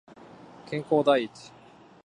[0.65, 1.29] 健康第一